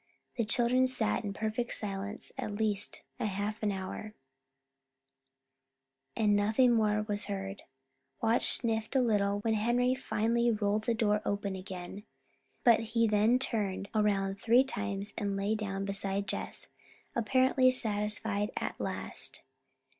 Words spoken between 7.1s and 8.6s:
heard. Watch